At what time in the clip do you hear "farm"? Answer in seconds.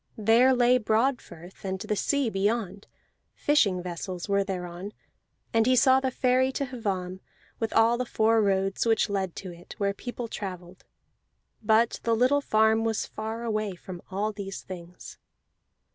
12.41-12.83